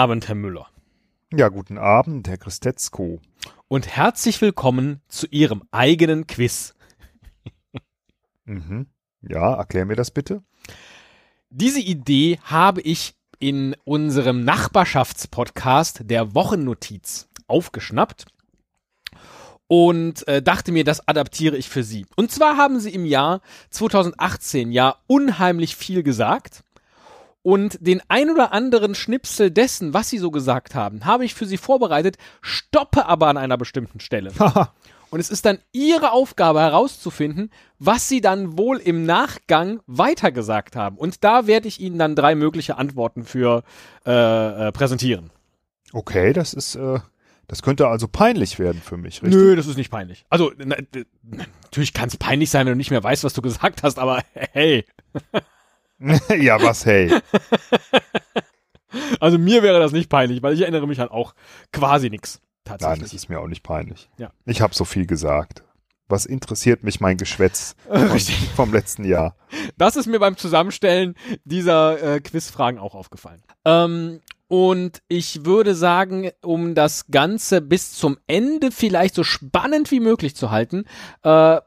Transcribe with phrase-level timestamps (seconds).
[0.00, 0.66] Guten Abend, Herr Müller.
[1.30, 3.20] Ja, guten Abend, Herr Christetzko.
[3.68, 6.74] Und herzlich willkommen zu Ihrem eigenen Quiz.
[8.46, 8.86] Mhm.
[9.20, 10.42] Ja, erklär mir das bitte.
[11.50, 18.24] Diese Idee habe ich in unserem Nachbarschaftspodcast der Wochennotiz aufgeschnappt
[19.66, 22.06] und äh, dachte mir, das adaptiere ich für Sie.
[22.16, 26.64] Und zwar haben Sie im Jahr 2018 ja unheimlich viel gesagt.
[27.42, 31.46] Und den ein oder anderen Schnipsel dessen, was Sie so gesagt haben, habe ich für
[31.46, 34.32] Sie vorbereitet, stoppe aber an einer bestimmten Stelle.
[35.10, 40.96] Und es ist dann Ihre Aufgabe herauszufinden, was Sie dann wohl im Nachgang weitergesagt haben.
[40.96, 43.64] Und da werde ich Ihnen dann drei mögliche Antworten für
[44.06, 45.30] äh, äh, präsentieren.
[45.92, 47.00] Okay, das ist, äh,
[47.48, 49.40] das könnte also peinlich werden für mich, richtig?
[49.40, 50.24] Nö, das ist nicht peinlich.
[50.30, 50.76] Also, na,
[51.64, 54.22] natürlich kann es peinlich sein, wenn du nicht mehr weißt, was du gesagt hast, aber
[54.34, 54.84] hey.
[56.38, 57.12] ja, was hey.
[59.20, 61.34] Also mir wäre das nicht peinlich, weil ich erinnere mich halt auch
[61.72, 62.40] quasi nix.
[62.64, 62.98] Tatsächlich.
[62.98, 64.10] Nein, das ist mir auch nicht peinlich.
[64.18, 64.32] Ja.
[64.46, 65.62] Ich habe so viel gesagt.
[66.08, 68.48] Was interessiert mich mein Geschwätz von, Richtig.
[68.56, 69.36] vom letzten Jahr?
[69.78, 73.42] Das ist mir beim Zusammenstellen dieser äh, Quizfragen auch aufgefallen.
[73.64, 80.00] Ähm, und ich würde sagen, um das Ganze bis zum Ende vielleicht so spannend wie
[80.00, 80.86] möglich zu halten,
[81.22, 81.60] äh,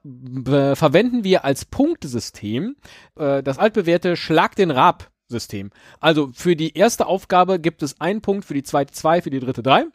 [0.75, 2.75] verwenden wir als Punktesystem
[3.17, 5.69] äh, das altbewährte Schlag den Rab System.
[6.01, 9.39] Also für die erste Aufgabe gibt es einen Punkt, für die zweite zwei, für die
[9.39, 9.85] dritte drei.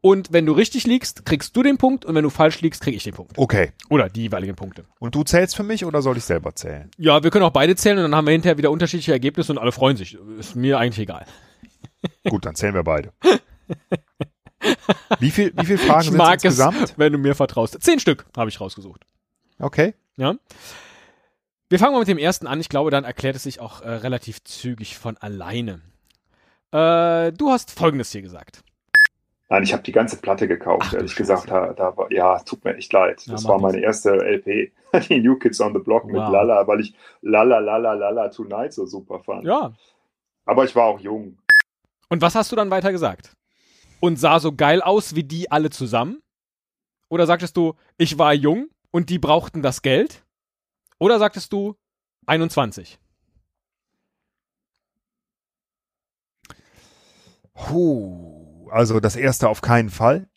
[0.00, 2.96] Und wenn du richtig liegst, kriegst du den Punkt und wenn du falsch liegst, krieg
[2.96, 3.38] ich den Punkt.
[3.38, 3.70] Okay.
[3.88, 4.84] Oder die jeweiligen Punkte.
[4.98, 6.90] Und du zählst für mich oder soll ich selber zählen?
[6.98, 9.58] Ja, wir können auch beide zählen und dann haben wir hinterher wieder unterschiedliche Ergebnisse und
[9.58, 10.18] alle freuen sich.
[10.40, 11.24] Ist mir eigentlich egal.
[12.28, 13.12] Gut, dann zählen wir beide.
[15.20, 16.94] Wie viel, wie viel Fragen ich sind mag es, insgesamt?
[16.96, 17.80] wenn du mir vertraust.
[17.82, 19.04] Zehn Stück habe ich rausgesucht.
[19.58, 19.94] Okay.
[20.16, 20.34] Ja.
[21.68, 22.60] Wir fangen mal mit dem ersten an.
[22.60, 25.80] Ich glaube, dann erklärt es sich auch äh, relativ zügig von alleine.
[26.72, 28.62] Äh, du hast Folgendes hier gesagt.
[29.48, 31.48] Nein, ich habe die ganze Platte gekauft, Ach, ehrlich gesagt.
[31.48, 33.22] Da, da war, ja, tut mir echt leid.
[33.26, 34.72] Ja, Das war meine erste LP,
[35.08, 36.32] die New Kids on the Block mit Wow.
[36.32, 39.44] Lala, weil ich Lala Lala Lala Tonight so super fand.
[39.44, 39.72] Ja.
[40.46, 41.38] Aber ich war auch jung.
[42.08, 43.36] Und was hast du dann weiter gesagt?
[44.00, 46.22] Und sah so geil aus wie die alle zusammen?
[47.08, 50.24] Oder sagtest du, ich war jung und die brauchten das Geld?
[50.98, 51.76] Oder sagtest du
[52.26, 52.98] 21?
[57.54, 60.28] Puh, also das erste auf keinen Fall.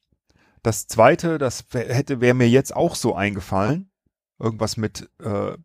[0.63, 3.91] Das zweite, das hätte wäre mir jetzt auch so eingefallen.
[4.39, 5.57] Irgendwas mit, äh,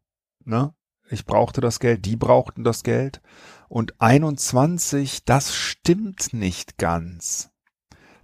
[0.44, 0.74] ne?
[1.10, 3.20] Ich brauchte das Geld, die brauchten das Geld.
[3.74, 7.50] Und 21, das stimmt nicht ganz.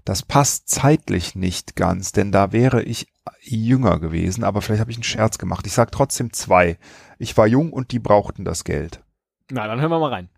[0.05, 3.09] Das passt zeitlich nicht ganz, denn da wäre ich
[3.41, 5.67] jünger gewesen, aber vielleicht habe ich einen Scherz gemacht.
[5.67, 6.79] Ich sag trotzdem zwei.
[7.19, 9.03] Ich war jung und die brauchten das Geld.
[9.51, 10.29] Na, dann hören wir mal rein.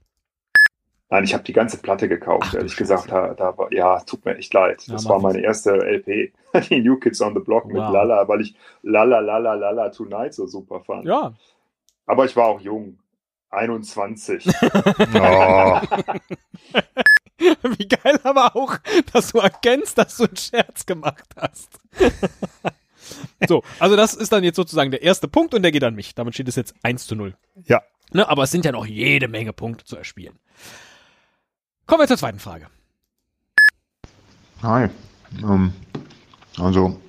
[1.10, 3.12] Nein, ich habe die ganze Platte gekauft, Ach, ehrlich gesagt.
[3.12, 4.82] Da, da war, ja, tut mir echt leid.
[4.86, 6.32] Ja, Das war meine erste LP,
[6.70, 7.92] die New Kids on the Block mit Wow.
[7.92, 11.04] Lala, weil ich Lala Lala Lala Tonight so super fand.
[11.04, 11.34] Ja.
[12.06, 12.98] Aber ich war auch jung.
[13.52, 14.46] 21.
[14.46, 15.80] Oh,
[17.76, 18.78] Wie geil aber auch,
[19.12, 21.80] dass du erkennst, dass du einen Scherz gemacht hast.
[23.48, 26.14] so, also das ist dann jetzt sozusagen der erste Punkt und der geht an mich.
[26.14, 27.34] Damit steht es jetzt 1 zu 0.
[27.66, 27.82] ja.
[28.14, 30.38] Ne, aber es sind ja noch jede Menge Punkte zu erspielen.
[31.86, 32.66] Kommen wir zur zweiten Frage.
[34.62, 34.90] Hi.
[35.42, 35.72] Ähm,
[36.58, 37.00] also.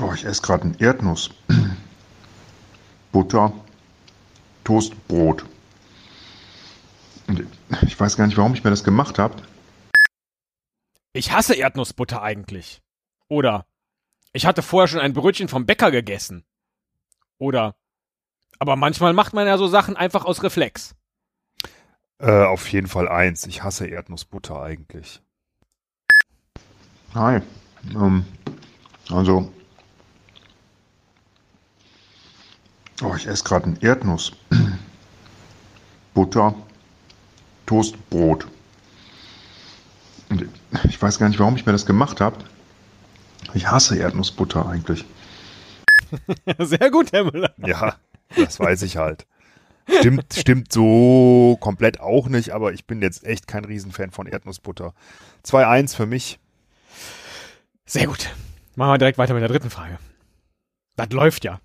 [0.00, 1.30] Oh, ich esse gerade ein Erdnuss.
[3.12, 3.52] Butter,
[4.64, 5.44] Toastbrot.
[7.28, 7.46] Und
[7.82, 9.42] ich weiß gar nicht, warum ich mir das gemacht habe.
[11.12, 12.82] Ich hasse Erdnussbutter eigentlich.
[13.28, 13.66] Oder
[14.32, 16.44] ich hatte vorher schon ein Brötchen vom Bäcker gegessen.
[17.38, 17.76] Oder
[18.58, 20.94] aber manchmal macht man ja so Sachen einfach aus Reflex.
[22.18, 23.44] Äh, auf jeden Fall eins.
[23.46, 25.20] Ich hasse Erdnussbutter eigentlich.
[27.14, 27.40] Hi.
[27.92, 28.24] Ähm,
[29.10, 29.52] also.
[33.02, 34.32] Oh, ich esse gerade ein Erdnuss.
[36.14, 36.54] Butter,
[37.66, 38.46] Toastbrot.
[40.28, 40.48] Und
[40.88, 42.36] ich weiß gar nicht, warum ich mir das gemacht habe.
[43.54, 45.04] Ich hasse Erdnussbutter eigentlich.
[46.58, 47.52] Sehr gut, Herr Müller.
[47.58, 47.96] Ja,
[48.36, 49.26] das weiß ich halt.
[49.88, 54.94] Stimmt, stimmt so komplett auch nicht, aber ich bin jetzt echt kein Riesenfan von Erdnussbutter.
[55.44, 56.38] 2-1 für mich.
[57.84, 58.30] Sehr gut.
[58.76, 59.98] Machen wir direkt weiter mit der dritten Frage.
[60.96, 61.60] Das läuft ja.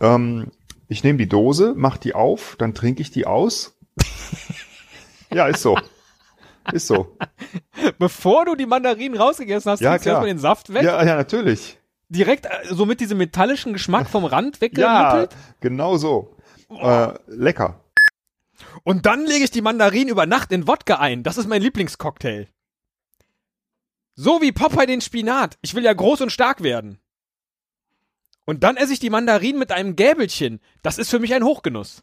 [0.00, 0.50] Ähm,
[0.88, 3.76] ich nehme die Dose, mach die auf, dann trinke ich die aus.
[5.32, 5.78] ja, ist so.
[6.72, 7.16] Ist so.
[7.98, 10.82] Bevor du die Mandarinen rausgegessen hast, Ja, trinkst du erstmal den Saft weg.
[10.82, 11.78] Ja, ja, natürlich.
[12.08, 15.36] Direkt äh, so mit diesem metallischen Geschmack vom Rand Ja, weggelüttelt.
[15.60, 16.36] genau so.
[16.70, 17.80] Äh, lecker.
[18.84, 21.22] Und dann lege ich die Mandarinen über Nacht in Wodka ein.
[21.22, 22.48] Das ist mein Lieblingscocktail.
[24.14, 25.58] So wie Popeye den Spinat.
[25.62, 26.98] Ich will ja groß und stark werden.
[28.46, 30.60] Und dann esse ich die Mandarinen mit einem Gäbelchen.
[30.82, 32.02] Das ist für mich ein Hochgenuss.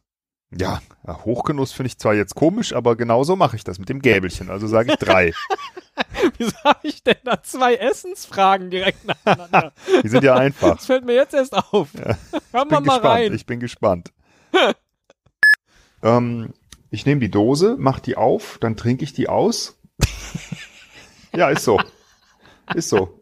[0.56, 4.52] Ja, Hochgenuss finde ich zwar jetzt komisch, aber genauso mache ich das mit dem Gäbelchen.
[4.52, 5.34] Also sage ich drei.
[6.38, 9.74] Wieso habe ich denn da zwei Essensfragen direkt nacheinander?
[10.04, 10.76] Die sind ja einfach.
[10.76, 11.90] Das fällt mir jetzt erst auf.
[11.96, 12.02] Ja.
[12.52, 13.06] Hören wir mal gespannt.
[13.06, 13.34] rein.
[13.34, 14.14] Ich bin gespannt.
[16.04, 16.54] ähm,
[16.92, 19.80] ich nehme die Dose, mach die auf, dann trinke ich die aus.
[21.36, 21.80] ja, ist so.
[22.76, 23.20] Ist so.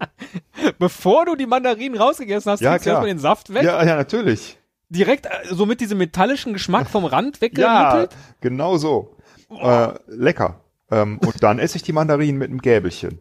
[0.80, 3.64] Bevor du die Mandarinen rausgegessen hast, Ja, trinkst du erstmal den Saft weg.
[3.64, 4.58] Ja, ja, natürlich.
[4.90, 8.16] Direkt äh, so mit diesem metallischen Geschmack vom Rand Ja, weggelüttelt.
[8.42, 9.16] genau so.
[9.50, 10.62] Äh, lecker.
[10.90, 13.20] Ähm, und dann esse ich die Mandarinen mit einem Gäbelchen.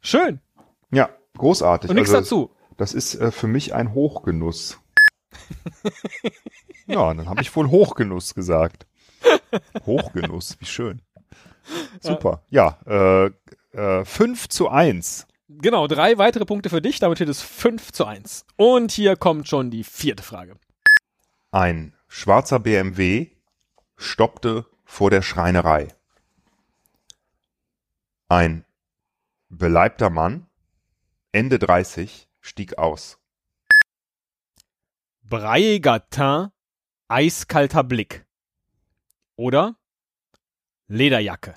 [0.00, 0.40] Schön.
[0.90, 1.90] Ja, großartig.
[1.90, 2.56] Und nichts also, dazu.
[2.76, 4.78] Das ist äh, für mich ein Hochgenuss.
[6.86, 8.86] ja, dann habe ich wohl Hochgenuss gesagt.
[9.86, 11.02] Hochgenuss, wie schön.
[12.00, 12.42] Super.
[12.50, 13.30] Ja, äh,
[13.76, 15.26] äh, 5 zu 1.
[15.58, 18.46] Genau, drei weitere Punkte für dich, damit steht es 5 zu 1.
[18.56, 20.56] Und hier kommt schon die vierte Frage.
[21.50, 23.32] Ein schwarzer BMW
[23.96, 25.88] stoppte vor der Schreinerei.
[28.28, 28.64] Ein
[29.48, 30.46] beleibter Mann,
[31.32, 33.18] Ende 30, stieg aus.
[35.24, 36.52] Breiiger Teint,
[37.08, 38.24] eiskalter Blick.
[39.34, 39.76] Oder
[40.86, 41.56] Lederjacke.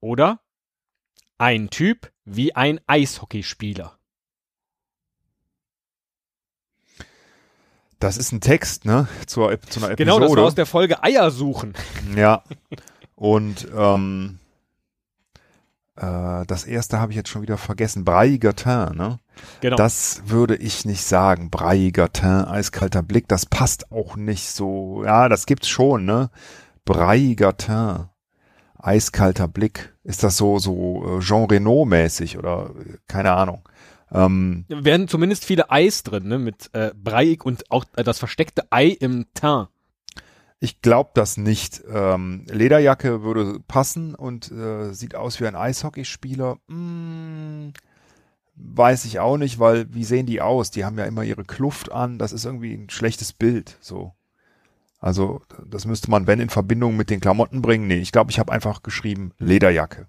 [0.00, 0.42] Oder
[1.38, 3.96] ein Typ wie ein Eishockeyspieler.
[7.98, 9.08] Das ist ein Text, ne?
[9.26, 9.96] Zur, zu einer Episode.
[9.96, 11.74] Genau, das war aus der Folge Eier suchen.
[12.16, 12.42] Ja.
[13.14, 14.38] Und ähm,
[15.96, 18.04] äh, das erste habe ich jetzt schon wieder vergessen.
[18.04, 19.18] Breiiger Teint, ne?
[19.60, 19.76] Genau.
[19.76, 21.50] Das würde ich nicht sagen.
[21.50, 25.04] Breiiger Teint, eiskalter Blick, das passt auch nicht so.
[25.04, 26.30] Ja, das gibt's schon, ne?
[26.86, 28.08] Breiiger Teint,
[28.82, 29.94] eiskalter Blick.
[30.04, 33.68] Ist das so, so äh, Jean Reno-mäßig oder äh, keine Ahnung.
[34.12, 36.38] Ähm, werden zumindest viele Eis drin, ne?
[36.38, 39.68] Mit äh, Breiig und auch äh, das versteckte Ei im Teint.
[40.58, 41.82] Ich glaube das nicht.
[41.90, 46.58] Ähm, Lederjacke würde passen und äh, sieht aus wie ein Eishockeyspieler.
[46.68, 47.72] Hm,
[48.56, 50.70] weiß ich auch nicht, weil wie sehen die aus?
[50.70, 52.18] Die haben ja immer ihre Kluft an.
[52.18, 53.78] Das ist irgendwie ein schlechtes Bild.
[53.80, 54.12] So.
[55.00, 57.86] Also das müsste man, wenn, in Verbindung mit den Klamotten bringen.
[57.86, 60.08] Nee, ich glaube, ich habe einfach geschrieben Lederjacke.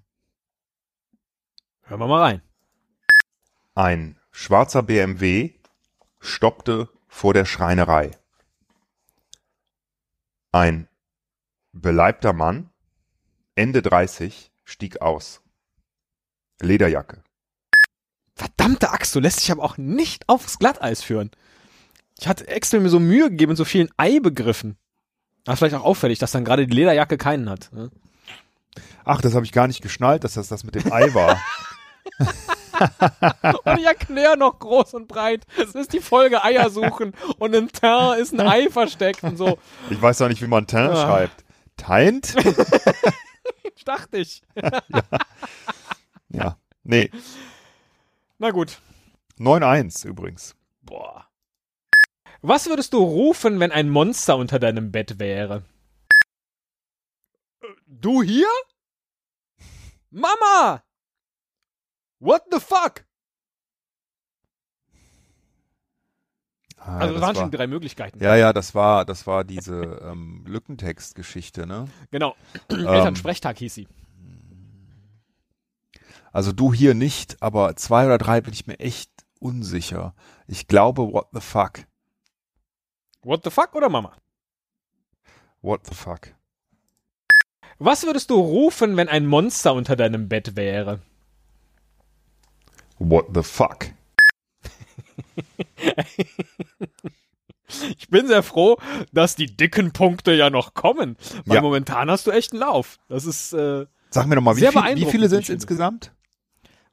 [1.82, 2.42] Hören wir mal rein.
[3.74, 5.54] Ein schwarzer BMW
[6.20, 8.10] stoppte vor der Schreinerei.
[10.52, 10.88] Ein
[11.72, 12.68] beleibter Mann,
[13.54, 15.42] Ende 30, stieg aus.
[16.60, 17.24] Lederjacke.
[18.34, 21.30] Verdammte Axt, du lässt dich aber auch nicht aufs Glatteis führen.
[22.18, 24.76] Ich hatte extra mir so Mühe gegeben mit so vielen Ei-Begriffen.
[25.46, 27.70] Aber vielleicht auch auffällig, dass dann gerade die Lederjacke keinen hat.
[27.72, 27.90] Ne?
[29.04, 31.40] Ach, das habe ich gar nicht geschnallt, dass das das mit dem Ei war.
[33.64, 35.44] Und ich erkläre noch groß und breit.
[35.56, 39.58] Es ist die Folge Eier suchen und im Teint ist ein Ei versteckt und so.
[39.90, 41.02] Ich weiß doch nicht, wie man Teint Ah.
[41.06, 41.44] schreibt.
[41.76, 42.34] Teint?
[43.84, 44.42] Dachte ich.
[46.28, 46.56] Ja.
[46.82, 47.10] Nee.
[48.38, 48.80] Na gut.
[49.38, 50.54] 9-1 übrigens.
[50.82, 51.26] Boah.
[52.42, 55.62] Was würdest du rufen, wenn ein Monster unter deinem Bett wäre?
[57.60, 58.48] Äh, Du hier?
[60.10, 60.82] Mama!
[62.18, 63.04] What the fuck?
[66.76, 68.22] Ah, Also das das waren war, schon drei Möglichkeiten.
[68.22, 71.86] ja, ja, das war, das war diese ähm, Lückentext-Geschichte, ne?
[72.10, 72.34] Genau.
[72.70, 73.88] Ähm, Elternsprechtag hieß sie.
[76.32, 80.14] Also du hier nicht, aber zwei oder drei bin ich mir echt unsicher.
[80.48, 81.84] Ich glaube, what the fuck?
[83.22, 84.16] What the fuck oder Mama?
[85.60, 86.34] What the fuck?
[87.78, 91.00] Was würdest du rufen, wenn ein Monster unter deinem Bett wäre?
[92.98, 93.86] What the fuck?
[97.96, 98.76] Ich bin sehr froh,
[99.12, 101.16] dass die dicken Punkte ja noch kommen.
[101.46, 101.62] Weil Ja.
[101.62, 102.98] momentan hast du echt einen Lauf.
[103.08, 106.12] Das ist äh, Sag mir noch mal, wie, viel, wie viele sind es insgesamt?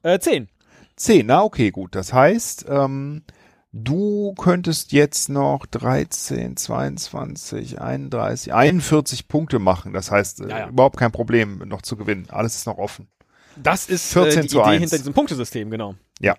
[0.03, 0.47] äh, zehn.
[0.95, 1.95] Zehn, na okay, gut.
[1.95, 3.23] Das heißt, ähm,
[3.71, 9.93] du könntest jetzt noch 13, 22, 31, 41 Punkte machen.
[9.93, 10.67] Das heißt, äh, Ja, ja.
[10.69, 12.27] überhaupt kein Problem, noch zu gewinnen.
[12.29, 13.07] Alles ist noch offen.
[13.55, 14.79] Das ist 14 äh, die Idee 1.
[14.81, 15.95] hinter diesem Punktesystem, genau.
[16.19, 16.35] Ja.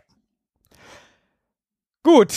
[2.03, 2.33] Gut.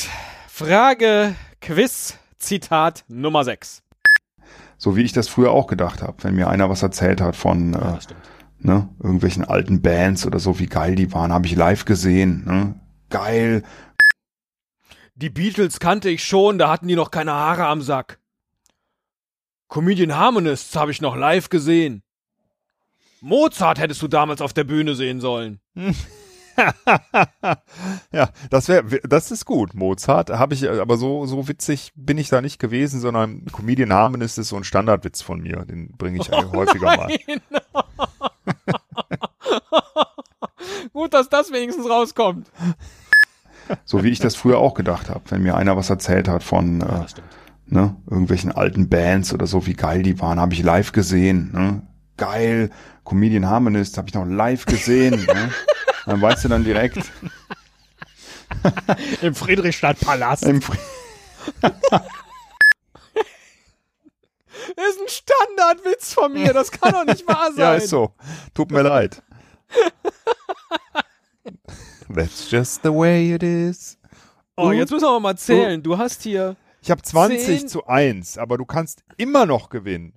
[0.47, 3.81] Frage, Quiz, Zitat Nummer 6.
[4.77, 7.73] So wie ich das früher auch gedacht habe, wenn mir einer was erzählt hat von
[7.73, 8.19] äh, stimmt.
[8.59, 12.43] ne, irgendwelchen alten Bands oder so, wie geil die waren, habe ich live gesehen.
[12.45, 12.75] Ne?
[13.09, 13.63] Geil.
[15.15, 18.19] Die Beatles kannte ich schon, da hatten die noch keine Haare am Sack.
[19.67, 22.03] Comedian Harmonists habe ich noch live gesehen.
[23.21, 25.59] Mozart hättest du damals auf der Bühne sehen sollen.
[28.11, 29.73] ja, das wäre, das ist gut.
[29.73, 34.37] Mozart habe ich, aber so so witzig bin ich da nicht gewesen, sondern Comedian Harmonist
[34.37, 35.65] ist so ein Standardwitz von mir.
[35.65, 37.15] Den bringe ich Oh häufiger mal.
[40.93, 42.51] Gut, dass das wenigstens rauskommt.
[43.93, 46.81] So wie ich das früher auch gedacht habe, wenn mir einer was erzählt hat von
[46.81, 47.27] äh, stimmt.
[47.67, 51.51] ne, irgendwelchen alten Bands oder so, wie geil die waren, habe ich live gesehen.
[51.53, 51.83] Ne?
[52.17, 52.71] Geil,
[53.05, 55.23] Comedian Harmonist habe ich noch live gesehen.
[55.23, 55.51] ne?
[56.07, 56.97] Dann weißt du dann direkt.
[59.21, 60.43] Im Friedrichstadtpalast.
[60.45, 60.79] Im Fri-
[61.61, 61.71] Das
[64.89, 67.59] ist ein Standardwitz von mir, das kann doch nicht wahr sein.
[67.59, 68.11] Ja, ist so.
[68.55, 69.21] Tut mir leid.
[72.13, 73.97] That's just the way it is.
[74.55, 75.81] Oh, jetzt müssen wir mal zählen.
[75.83, 76.55] Du hast hier.
[76.81, 77.67] Ich habe 20 Zehn.
[77.67, 80.13] zu 1, aber du kannst immer noch gewinnen.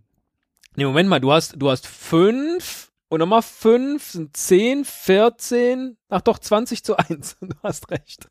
[0.75, 6.21] Nee, Moment mal, du hast, du hast fünf und nochmal fünf sind zehn, 14, ach
[6.23, 7.37] doch, 20 zu 1.
[7.40, 8.28] Du hast recht.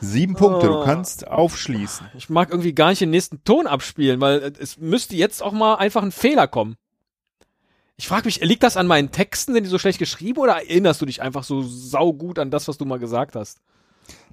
[0.00, 0.78] Sieben Punkte, Oh.
[0.80, 2.06] du kannst aufschließen.
[2.16, 5.76] Ich mag irgendwie gar nicht den nächsten Ton abspielen, weil es müsste jetzt auch mal
[5.76, 6.76] einfach ein Fehler kommen.
[7.98, 9.52] Ich frage mich, liegt das an meinen Texten?
[9.52, 12.78] Sind die so schlecht geschrieben oder erinnerst du dich einfach so saugut an das, was
[12.78, 13.60] du mal gesagt hast?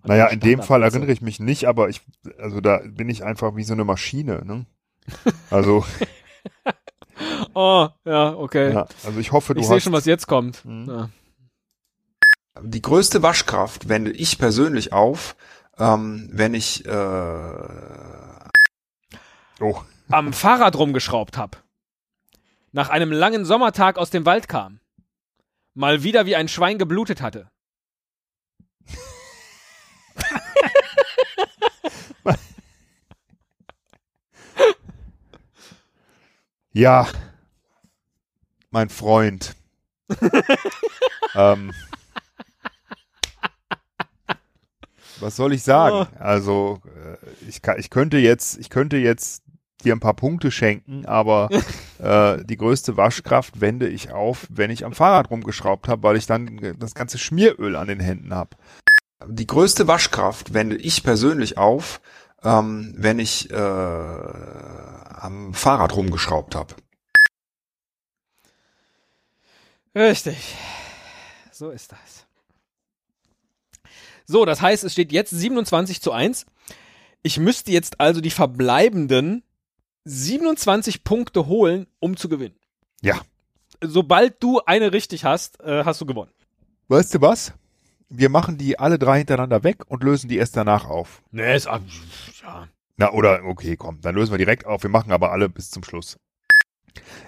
[0.04, 2.02] An Naja, in dem Fall erinnere ich mich nicht, aber ich,
[2.38, 4.66] also da bin ich einfach wie so eine Maschine, ne?
[5.50, 5.84] Also,
[7.54, 8.74] Oh, ja, okay.
[8.74, 9.84] ja, also ich hoffe, du ich sehe hast.
[9.84, 10.64] schon, was jetzt kommt.
[10.66, 10.90] Mhm.
[10.90, 11.10] Ja.
[12.62, 15.36] Die größte Waschkraft wende ich persönlich auf,
[15.78, 16.90] ähm, wenn ich äh,
[19.62, 21.64] oh, Am Fahrrad rumgeschraubt hab.
[22.76, 24.82] Nach einem langen Sommertag aus dem Wald kam.
[25.76, 27.50] Mal wieder wie ein Schwein geblutet hatte.
[36.74, 37.08] ja,
[38.72, 39.56] mein Freund.
[41.34, 41.72] ähm,
[45.22, 46.14] was soll ich sagen?
[46.20, 47.16] Also, äh,
[47.48, 49.44] ich, ich könnte jetzt, ich könnte jetzt
[49.86, 51.48] dir ein paar Punkte schenken, aber
[52.06, 56.28] äh, die größte Waschkraft wende ich auf, wenn ich am Fahrrad rumgeschraubt habe, weil ich
[56.28, 58.56] dann das ganze Schmieröl an den Händen habe.
[59.28, 62.00] die größte Waschkraft wende ich persönlich auf,
[62.44, 66.76] ähm, wenn ich äh, am Fahrrad rumgeschraubt habe.
[69.96, 70.56] Richtig.
[71.52, 72.26] So ist das.
[74.26, 76.46] So, das heißt, es steht jetzt 27 zu 1.
[77.24, 79.45] Ich müsste jetzt also die verbleibenden
[80.06, 82.56] 27 Punkte holen, um zu gewinnen.
[83.02, 83.20] Ja.
[83.82, 86.32] Sobald du eine richtig hast, äh, hast du gewonnen.
[86.88, 87.54] Weißt du was?
[88.10, 91.24] Wir machen die alle drei hintereinander weg und lösen die erst danach auf.
[91.32, 91.82] Nee, ist ab,
[92.44, 92.68] ja.
[92.98, 94.84] Na, oder, okay, komm, dann lösen wir direkt auf.
[94.84, 96.18] Wir machen aber alle bis zum Schluss.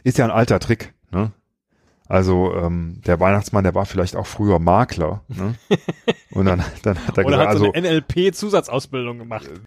[0.03, 1.31] Ist ja ein alter Trick, ne?
[2.07, 5.55] Also, ähm, der Weihnachtsmann, der war vielleicht auch früher Makler, ne?
[6.31, 9.47] Und dann, dann hat er Oder gesagt, hat so also, eine NLP-Zusatzausbildung gemacht.
[9.47, 9.65] Und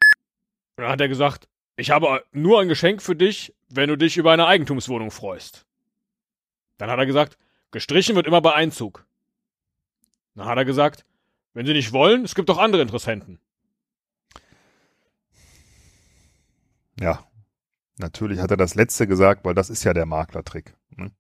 [0.76, 1.48] dann hat er gesagt,
[1.80, 5.66] ich habe nur ein Geschenk für dich, wenn du dich über eine Eigentumswohnung freust.
[6.78, 7.38] Dann hat er gesagt,
[7.70, 9.06] gestrichen wird immer bei Einzug.
[10.34, 11.04] Dann hat er gesagt,
[11.54, 13.40] wenn sie nicht wollen, es gibt doch andere Interessenten.
[17.00, 17.24] ja,
[17.96, 20.74] natürlich hat er das letzte gesagt, weil das ist ja der Maklertrick.
[20.96, 21.10] Ne?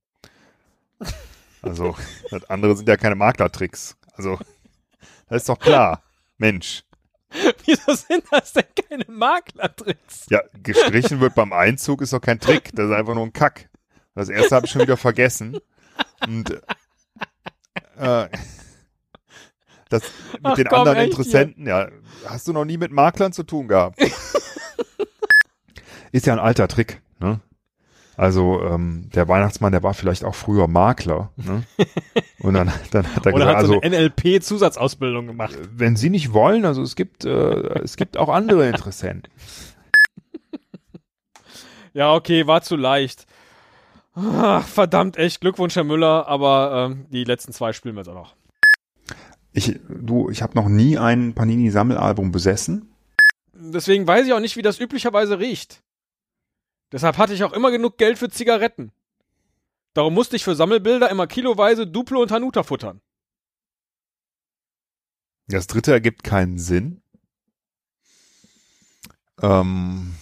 [1.62, 1.96] Also,
[2.30, 3.96] das andere sind ja keine Maklertricks.
[4.12, 4.38] Also,
[5.28, 6.02] das ist doch klar.
[6.36, 6.84] Mensch.
[7.64, 10.26] Wieso sind das denn keine Maklertricks?
[10.30, 13.68] Ja, gestrichen wird beim Einzug ist doch kein Trick, das ist einfach nur ein Kack.
[14.14, 15.58] Das erste habe ich schon wieder vergessen.
[16.26, 16.50] Und
[17.96, 18.28] äh,
[19.88, 21.88] das mit Ach den komm, anderen Interessenten, ja,
[22.26, 24.00] hast du noch nie mit Maklern zu tun gehabt.
[26.12, 27.40] ist ja ein alter Trick, ne?
[28.16, 31.64] Also ähm, der Weihnachtsmann, der war vielleicht auch früher Makler, ne?
[32.40, 35.56] Und dann, dann hat er Oder gesagt, hat so also eine NLP-Zusatzausbildung gemacht.
[35.72, 39.32] wenn Sie nicht wollen, also es gibt äh, es gibt auch andere Interessenten.
[41.92, 43.26] Ja, okay, war zu leicht.
[44.14, 48.14] Ach, verdammt, echt, Glückwunsch, Herr Müller, aber ähm, die letzten zwei spielen wir jetzt auch
[48.14, 48.36] noch.
[49.52, 52.94] Ich, du, ich habe noch nie ein Panini-Sammelalbum besessen.
[53.52, 55.82] Deswegen weiß ich auch nicht, wie das üblicherweise riecht.
[56.92, 58.92] Deshalb hatte ich auch immer genug Geld für Zigaretten.
[59.94, 63.00] Darum musste ich für Sammelbilder immer kiloweise Duplo und Hanuta futtern.
[65.48, 67.02] Das dritte ergibt keinen Sinn.
[69.42, 70.14] Ähm,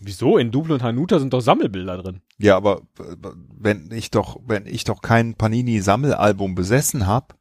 [0.00, 0.38] Wieso?
[0.38, 2.22] In Duplo und Hanuta sind doch Sammelbilder drin.
[2.38, 3.16] ja, aber äh,
[3.58, 7.34] wenn ich doch, wenn ich doch kein Panini-Sammelalbum besessen habe,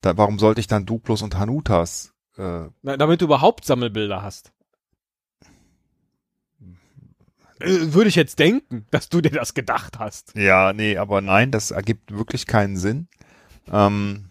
[0.00, 2.14] da, warum sollte ich dann Duplos und Hanutas?
[2.38, 4.52] Äh, Na, damit du überhaupt Sammelbilder hast.
[6.62, 6.64] Äh,
[7.60, 10.34] Würde ich jetzt denken, dass du dir das gedacht hast.
[10.36, 13.08] Ja, nee, aber nein, das ergibt wirklich keinen Sinn.
[13.70, 14.26] Ähm,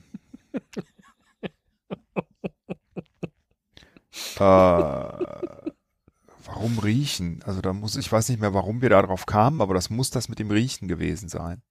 [4.39, 7.41] äh, warum riechen?
[7.45, 10.09] Also da muss ich weiß nicht mehr, warum wir da drauf kamen, aber das muss
[10.09, 11.61] das mit dem Riechen gewesen sein.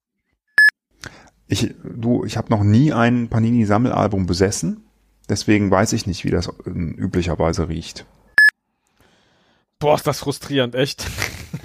[1.47, 4.83] Ich, du, ich habe noch nie ein Panini-Sammelalbum besessen,
[5.29, 8.05] deswegen weiß ich nicht, wie das äh, üblicherweise riecht.
[9.79, 11.05] Boah, ist das frustrierend, echt.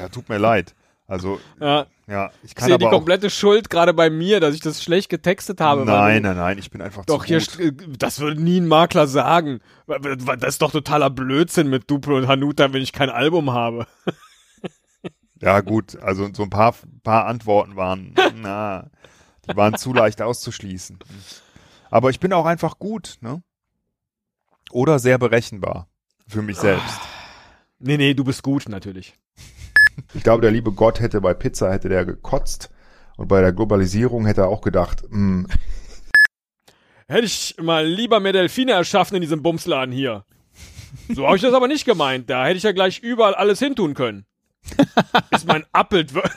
[0.02, 0.74] Ja, tut mir leid.
[1.06, 4.60] Also Ja, ja, ich ich kann sehe die komplette Schuld gerade bei mir, dass ich
[4.60, 5.84] das schlecht getextet habe.
[5.84, 7.48] nein, nein, nein, ich bin einfach Doch, zu hier, gut.
[7.48, 9.60] st- das würde nie ein Makler sagen.
[9.86, 13.86] Das ist doch totaler Blödsinn mit Duplo und Hanuta, wenn ich kein Album habe.
[15.40, 18.88] Ja, gut, also so ein paar, paar Antworten waren, na,
[19.44, 21.00] die waren zu leicht auszuschließen.
[21.90, 23.42] Aber ich bin auch einfach gut, ne?
[24.70, 25.88] Oder sehr berechenbar.
[26.28, 27.00] Für mich selbst.
[27.80, 29.14] Nee, nee, du bist gut, natürlich.
[30.14, 32.70] Ich glaube, der liebe Gott hätte bei Pizza hätte der gekotzt
[33.16, 35.46] und bei der Globalisierung hätte er auch gedacht, hm,
[37.08, 40.24] Hätte ich mal lieber mehr Delfine erschaffen in diesem Bumsladen hier.
[41.14, 42.30] So habe ich das aber nicht gemeint.
[42.30, 44.24] Da hätte ich ja gleich überall alles hintun können.
[45.30, 46.30] Ist mein Abbild, wir-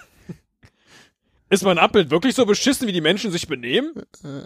[1.50, 3.94] ist mein Abbild wirklich so beschissen, wie die Menschen sich benehmen?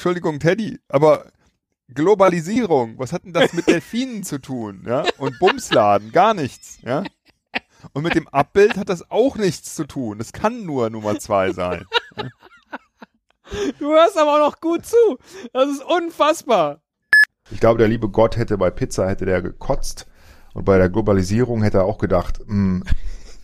[0.00, 1.26] Entschuldigung, Teddy, aber
[1.92, 5.04] Globalisierung, was hat denn das mit Delfinen zu tun, ja?
[5.18, 7.04] Und Bumsladen, gar nichts, ja?
[7.92, 10.16] Und mit dem Abbild hat das auch nichts zu tun.
[10.16, 11.84] Das kann nur Nummer zwei sein.
[13.78, 14.96] Du hörst aber auch noch gut zu.
[15.52, 16.80] Das ist unfassbar.
[17.50, 20.06] Ich glaube, der liebe Gott hätte bei Pizza hätte der gekotzt
[20.54, 22.84] und bei der Globalisierung hätte er auch gedacht, hm,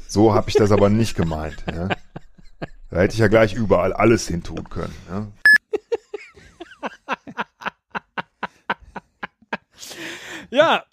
[0.08, 1.64] so habe ich das aber nicht gemeint.
[1.70, 1.90] Ja?
[2.88, 4.94] Da hätte ich ja gleich überall alles hin tun können.
[5.10, 5.26] Ja?
[10.50, 10.84] Ja,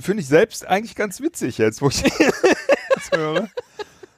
[0.00, 2.02] Finde ich selbst eigentlich ganz witzig jetzt, wo ich
[2.94, 3.48] das höre.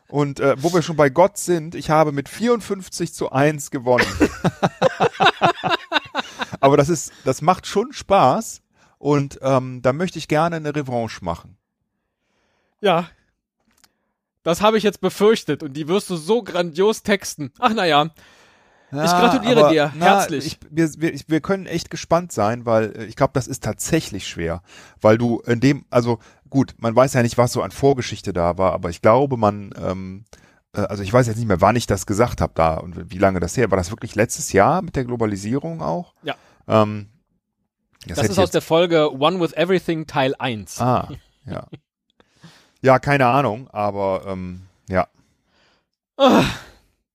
[0.08, 4.06] Und äh, wo wir schon bei Gott sind, ich habe mit 54 zu 1 gewonnen.
[6.60, 8.62] Aber das ist, das macht schon Spaß
[8.98, 11.56] und ähm, da möchte ich gerne eine Revanche machen.
[12.80, 13.08] ja.
[14.42, 17.52] Das habe ich jetzt befürchtet und die wirst du so grandios texten.
[17.58, 18.08] Ach naja,
[18.92, 20.46] Ich gratuliere aber, dir, herzlich.
[20.46, 24.26] Ich, wir, ich, wir können echt gespannt sein, weil äh, ich glaube, das ist tatsächlich
[24.26, 24.62] schwer,
[25.00, 28.59] weil du in dem, also gut, man weiß ja nicht, was so an Vorgeschichte da
[28.59, 30.24] war, aber ich glaube, man, ähm,
[30.74, 33.18] äh, also ich weiß jetzt nicht mehr, wann ich das gesagt habe da und wie
[33.18, 33.79] lange das her war.
[33.79, 36.14] Das wirklich letztes Jahr mit der Globalisierung auch?
[36.22, 36.35] Ja.
[36.66, 37.09] Ähm,
[38.07, 40.81] das, hätte ist aus der Folge One with Everything Teil 1.
[40.81, 41.09] Ah,
[41.44, 41.66] ja.
[42.83, 45.07] Ja, keine Ahnung, aber ähm, ja.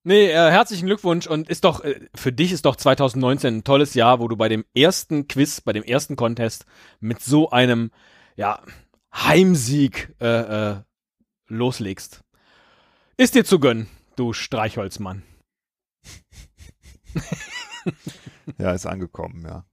[0.08, 3.96] Nee, äh, herzlichen Glückwunsch und ist doch, äh, für dich ist doch 2019 ein tolles
[3.96, 6.68] Jahr, wo du bei dem ersten Quiz, bei dem ersten Contest
[7.00, 7.89] mit so einem,
[8.36, 8.62] ja,
[9.12, 10.76] Heimsieg äh, äh,
[11.48, 12.24] loslegst.
[13.18, 15.24] Ist dir zu gönnen, du Streichholzmann.
[18.60, 19.65] Ja, ist angekommen, ja.